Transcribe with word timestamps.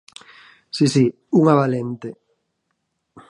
Si, 0.77 0.85
si, 0.93 1.03
unha 1.39 1.57
valente. 1.61 2.09